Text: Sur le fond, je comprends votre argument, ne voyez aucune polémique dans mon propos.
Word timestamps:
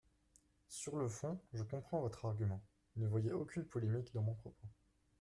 Sur 0.67 0.95
le 0.97 1.07
fond, 1.07 1.39
je 1.53 1.61
comprends 1.61 2.01
votre 2.01 2.25
argument, 2.25 2.59
ne 2.95 3.05
voyez 3.05 3.31
aucune 3.33 3.65
polémique 3.67 4.11
dans 4.15 4.23
mon 4.23 4.33
propos. 4.33 4.67